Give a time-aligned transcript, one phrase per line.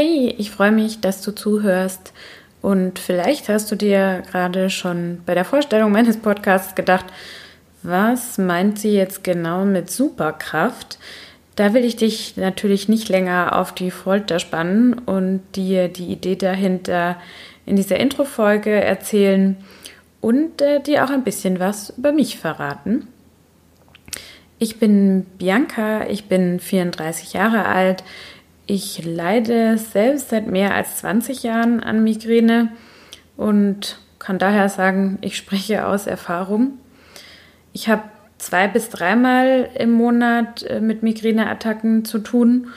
[0.00, 2.12] Hey, ich freue mich, dass du zuhörst.
[2.62, 7.06] Und vielleicht hast du dir gerade schon bei der Vorstellung meines Podcasts gedacht,
[7.82, 11.00] was meint sie jetzt genau mit Superkraft?
[11.56, 16.36] Da will ich dich natürlich nicht länger auf die Folter spannen und dir die Idee
[16.36, 17.16] dahinter
[17.66, 19.56] in dieser Intro-Folge erzählen
[20.20, 23.08] und äh, dir auch ein bisschen was über mich verraten.
[24.60, 28.04] Ich bin Bianca, ich bin 34 Jahre alt.
[28.70, 32.68] Ich leide selbst seit mehr als 20 Jahren an Migräne
[33.38, 36.74] und kann daher sagen, ich spreche aus Erfahrung.
[37.72, 38.02] Ich habe
[38.36, 42.68] zwei bis dreimal im Monat äh, mit Migräneattacken zu tun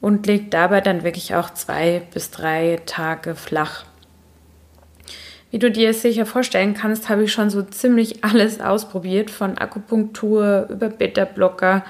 [0.00, 3.84] und lege dabei dann wirklich auch zwei bis drei Tage flach.
[5.50, 10.68] Wie du dir sicher vorstellen kannst, habe ich schon so ziemlich alles ausprobiert, von Akupunktur
[10.70, 11.84] über Beta-Blocker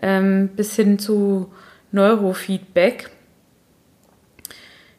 [0.00, 1.50] ähm, bis hin zu
[1.92, 3.10] Neurofeedback.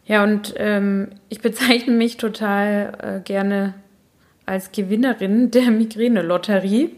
[0.05, 3.73] Ja, und ähm, ich bezeichne mich total äh, gerne
[4.45, 6.91] als Gewinnerin der Migräne-Lotterie.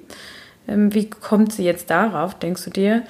[0.68, 3.04] Ähm, wie kommt sie jetzt darauf, denkst du dir?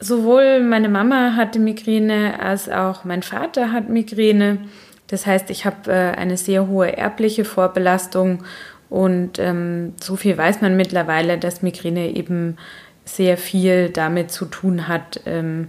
[0.00, 4.58] Sowohl meine Mama hatte Migräne als auch mein Vater hat Migräne.
[5.06, 8.44] Das heißt, ich habe äh, eine sehr hohe erbliche Vorbelastung
[8.90, 12.56] und ähm, so viel weiß man mittlerweile, dass Migräne eben
[13.04, 15.68] sehr viel damit zu tun hat, ähm,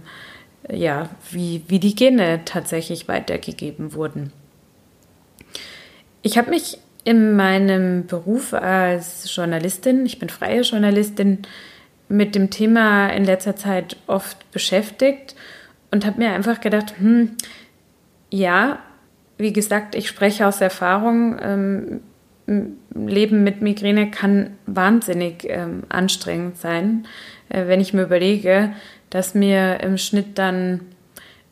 [0.70, 4.32] ja, wie, wie die Gene tatsächlich weitergegeben wurden.
[6.22, 11.42] Ich habe mich in meinem Beruf als Journalistin, ich bin freie Journalistin,
[12.08, 15.34] mit dem Thema in letzter Zeit oft beschäftigt
[15.90, 17.36] und habe mir einfach gedacht, hm,
[18.30, 18.78] ja,
[19.38, 21.38] wie gesagt, ich spreche aus Erfahrung.
[21.40, 22.00] Ähm,
[22.46, 27.06] Leben mit Migräne kann wahnsinnig ähm, anstrengend sein,
[27.48, 28.72] äh, wenn ich mir überlege,
[29.10, 30.80] dass mir im Schnitt dann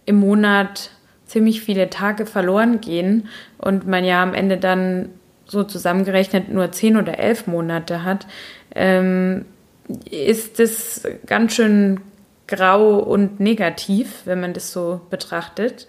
[0.07, 0.91] im Monat
[1.27, 3.29] ziemlich viele Tage verloren gehen
[3.59, 5.09] und man ja am Ende dann
[5.47, 8.27] so zusammengerechnet nur zehn oder elf Monate hat,
[8.75, 9.45] ähm,
[10.11, 12.01] ist das ganz schön
[12.47, 15.87] grau und negativ, wenn man das so betrachtet.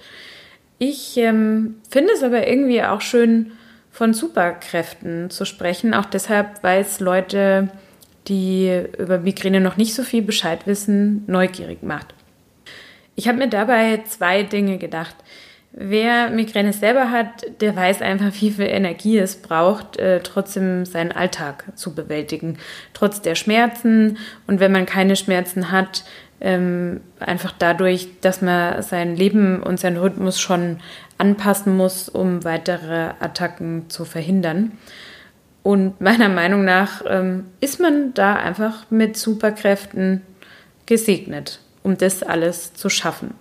[0.77, 3.51] Ich ähm, finde es aber irgendwie auch schön,
[3.95, 7.69] von Superkräften zu sprechen, auch deshalb, weil es Leute,
[8.27, 12.13] die über Migräne noch nicht so viel Bescheid wissen, neugierig macht.
[13.15, 15.15] Ich habe mir dabei zwei Dinge gedacht.
[15.71, 21.13] Wer Migräne selber hat, der weiß einfach, wie viel Energie es braucht, äh, trotzdem seinen
[21.13, 22.57] Alltag zu bewältigen,
[22.93, 24.17] trotz der Schmerzen.
[24.45, 26.03] Und wenn man keine Schmerzen hat,
[26.41, 30.79] ähm, einfach dadurch, dass man sein Leben und seinen Rhythmus schon
[31.17, 34.73] anpassen muss, um weitere Attacken zu verhindern.
[35.63, 40.21] Und meiner Meinung nach ähm, ist man da einfach mit Superkräften
[40.85, 43.33] gesegnet, um das alles zu schaffen.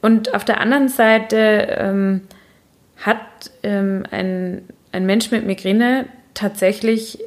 [0.00, 2.22] Und auf der anderen Seite ähm,
[2.96, 3.18] hat
[3.62, 4.62] ähm, ein,
[4.92, 7.18] ein Mensch mit Migräne tatsächlich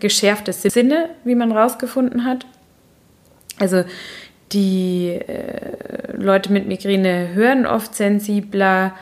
[0.00, 2.46] geschärfte Sinne, wie man rausgefunden hat.
[3.58, 3.84] Also
[4.52, 8.94] die äh, Leute mit Migräne hören oft sensibler,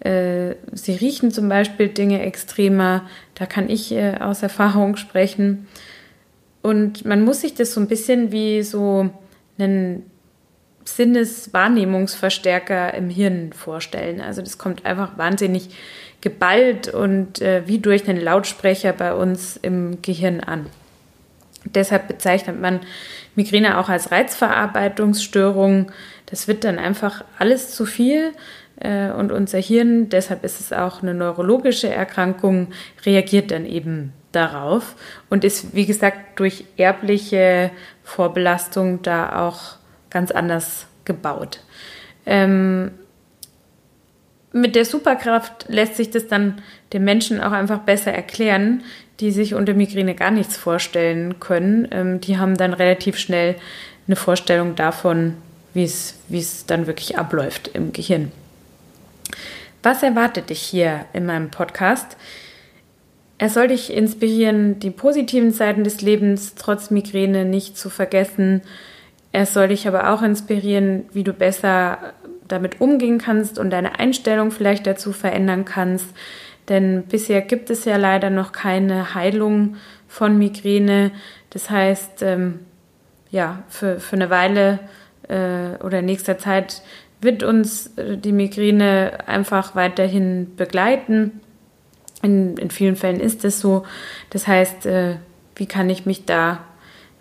[0.00, 3.08] äh, sie riechen zum Beispiel Dinge extremer.
[3.34, 5.66] Da kann ich äh, aus Erfahrung sprechen.
[6.62, 9.10] Und man muss sich das so ein bisschen wie so
[9.58, 10.10] einen
[10.84, 14.20] Sinneswahrnehmungsverstärker im Hirn vorstellen.
[14.20, 15.70] Also das kommt einfach wahnsinnig
[16.20, 20.66] geballt und äh, wie durch einen Lautsprecher bei uns im Gehirn an.
[21.64, 22.80] Deshalb bezeichnet man
[23.34, 25.90] Migräne auch als Reizverarbeitungsstörung.
[26.26, 28.32] Das wird dann einfach alles zu viel
[28.80, 32.68] äh, und unser Hirn, deshalb ist es auch eine neurologische Erkrankung,
[33.04, 34.96] reagiert dann eben darauf
[35.30, 37.70] und ist, wie gesagt, durch erbliche
[38.02, 39.76] Vorbelastung da auch
[40.10, 41.60] ganz anders gebaut.
[42.26, 42.92] Ähm,
[44.52, 48.84] mit der Superkraft lässt sich das dann den Menschen auch einfach besser erklären,
[49.20, 51.88] die sich unter Migräne gar nichts vorstellen können.
[51.90, 53.56] Ähm, die haben dann relativ schnell
[54.06, 55.36] eine Vorstellung davon,
[55.72, 58.30] wie es dann wirklich abläuft im Gehirn.
[59.82, 62.16] Was erwartet dich hier in meinem Podcast?
[63.38, 68.62] Er soll dich inspirieren, die positiven Seiten des Lebens trotz Migräne nicht zu vergessen.
[69.32, 72.14] Er soll dich aber auch inspirieren, wie du besser
[72.46, 76.06] damit umgehen kannst und deine Einstellung vielleicht dazu verändern kannst.
[76.68, 79.76] Denn bisher gibt es ja leider noch keine Heilung
[80.08, 81.10] von Migräne.
[81.50, 82.60] Das heißt, ähm,
[83.30, 84.78] ja, für, für eine Weile
[85.28, 86.82] äh, oder in nächster Zeit
[87.20, 91.40] wird uns äh, die Migräne einfach weiterhin begleiten.
[92.22, 93.84] In, in vielen Fällen ist es so.
[94.30, 95.16] Das heißt, äh,
[95.56, 96.60] wie kann ich mich da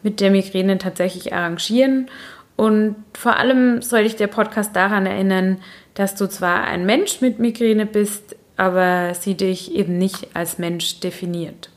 [0.04, 2.10] mit der Migräne tatsächlich arrangieren?
[2.56, 5.58] Und vor allem soll dich der Podcast daran erinnern,
[5.96, 11.00] dass du zwar ein Mensch mit Migräne bist, aber sie dich eben nicht als Mensch
[11.00, 11.70] definiert.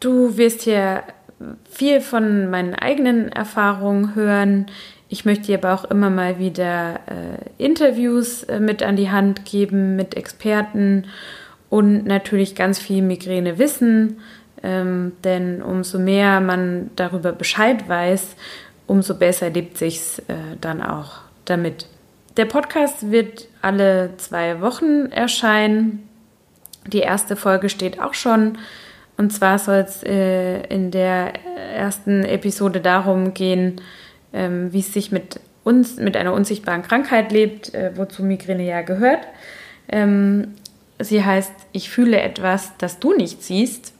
[0.00, 1.02] Du wirst hier
[1.68, 4.66] viel von meinen eigenen Erfahrungen hören.
[5.08, 9.44] Ich möchte dir aber auch immer mal wieder äh, Interviews äh, mit an die Hand
[9.44, 11.04] geben mit Experten
[11.68, 14.20] und natürlich ganz viel Migräne wissen.
[14.62, 18.36] Ähm, denn umso mehr man darüber Bescheid weiß,
[18.86, 21.86] umso besser lebt sich's äh, dann auch damit.
[22.36, 26.06] Der Podcast wird alle zwei Wochen erscheinen.
[26.86, 28.58] Die erste Folge steht auch schon.
[29.16, 31.32] Und zwar soll es äh, in der
[31.74, 33.80] ersten Episode darum gehen,
[34.34, 38.82] ähm, wie es sich mit uns, mit einer unsichtbaren Krankheit lebt, äh, wozu Migräne ja
[38.82, 39.26] gehört.
[39.88, 40.54] Ähm,
[40.98, 43.94] sie heißt, ich fühle etwas, das du nicht siehst.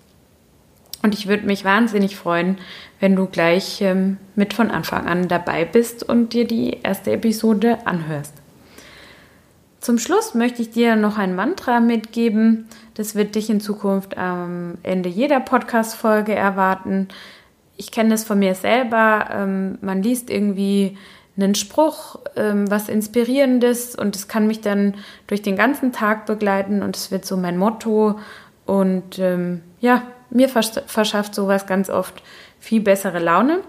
[1.06, 2.58] Und ich würde mich wahnsinnig freuen,
[2.98, 7.78] wenn du gleich ähm, mit von Anfang an dabei bist und dir die erste Episode
[7.86, 8.34] anhörst.
[9.78, 12.66] Zum Schluss möchte ich dir noch ein Mantra mitgeben.
[12.94, 17.06] Das wird dich in Zukunft am Ende jeder Podcast-Folge erwarten.
[17.76, 19.28] Ich kenne das von mir selber.
[19.30, 20.98] Ähm, man liest irgendwie
[21.36, 24.94] einen Spruch, ähm, was Inspirierendes und es kann mich dann
[25.28, 28.18] durch den ganzen Tag begleiten und es wird so mein Motto.
[28.64, 32.22] Und ähm, ja, mir verschafft sowas ganz oft
[32.58, 33.60] viel bessere Laune.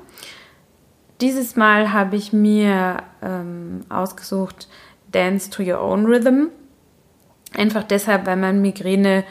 [1.21, 4.67] Dieses Mal habe ich mir ähm, ausgesucht
[5.11, 6.49] Dance to Your Own Rhythm.
[7.55, 9.23] Einfach deshalb, weil man Migräne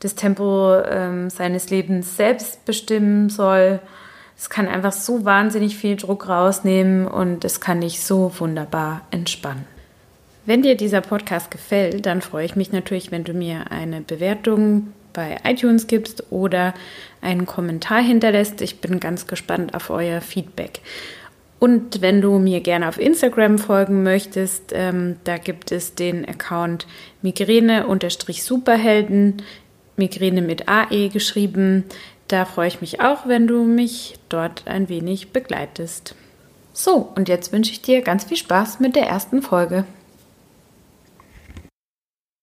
[0.00, 3.80] das Tempo ähm, seines Lebens selbst bestimmen soll.
[4.36, 9.66] Es kann einfach so wahnsinnig viel Druck rausnehmen und es kann dich so wunderbar entspannen.
[10.46, 14.92] Wenn dir dieser Podcast gefällt, dann freue ich mich natürlich, wenn du mir eine Bewertung
[15.12, 16.74] bei iTunes gibst oder
[17.20, 18.60] einen Kommentar hinterlässt.
[18.62, 20.80] Ich bin ganz gespannt auf euer Feedback.
[21.58, 26.86] Und wenn du mir gerne auf Instagram folgen möchtest, ähm, da gibt es den Account
[27.20, 29.42] Migräne-Superhelden,
[29.96, 31.84] Migräne mit AE geschrieben.
[32.28, 36.14] Da freue ich mich auch, wenn du mich dort ein wenig begleitest.
[36.72, 39.84] So, und jetzt wünsche ich dir ganz viel Spaß mit der ersten Folge.